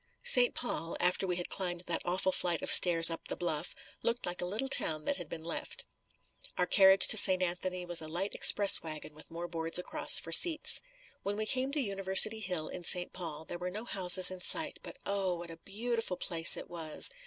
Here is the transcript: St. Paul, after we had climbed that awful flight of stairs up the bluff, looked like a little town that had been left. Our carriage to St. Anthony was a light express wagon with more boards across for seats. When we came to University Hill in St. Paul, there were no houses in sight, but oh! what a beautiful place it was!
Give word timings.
St. 0.23 0.55
Paul, 0.55 0.97
after 0.99 1.27
we 1.27 1.35
had 1.35 1.47
climbed 1.47 1.81
that 1.81 2.01
awful 2.05 2.31
flight 2.31 2.63
of 2.63 2.71
stairs 2.71 3.11
up 3.11 3.27
the 3.27 3.35
bluff, 3.35 3.75
looked 4.01 4.25
like 4.25 4.41
a 4.41 4.47
little 4.47 4.67
town 4.67 5.05
that 5.05 5.17
had 5.17 5.29
been 5.29 5.43
left. 5.43 5.85
Our 6.57 6.65
carriage 6.65 7.05
to 7.05 7.17
St. 7.19 7.43
Anthony 7.43 7.85
was 7.85 8.01
a 8.01 8.07
light 8.07 8.33
express 8.33 8.81
wagon 8.81 9.13
with 9.13 9.29
more 9.29 9.47
boards 9.47 9.77
across 9.77 10.17
for 10.17 10.31
seats. 10.31 10.81
When 11.21 11.35
we 11.37 11.45
came 11.45 11.71
to 11.73 11.79
University 11.79 12.39
Hill 12.39 12.67
in 12.67 12.83
St. 12.83 13.13
Paul, 13.13 13.45
there 13.45 13.59
were 13.59 13.69
no 13.69 13.85
houses 13.85 14.31
in 14.31 14.41
sight, 14.41 14.79
but 14.81 14.97
oh! 15.05 15.35
what 15.35 15.51
a 15.51 15.57
beautiful 15.57 16.17
place 16.17 16.57
it 16.57 16.67
was! 16.67 17.11